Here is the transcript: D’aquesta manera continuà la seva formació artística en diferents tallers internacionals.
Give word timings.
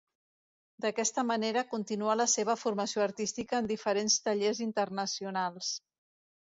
D’aquesta 0.85 1.23
manera 1.31 1.63
continuà 1.75 2.17
la 2.21 2.27
seva 2.37 2.57
formació 2.63 3.07
artística 3.07 3.61
en 3.61 3.71
diferents 3.77 4.21
tallers 4.27 4.65
internacionals. 4.71 5.75